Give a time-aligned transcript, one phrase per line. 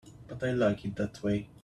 [0.27, 1.47] But I like it that way.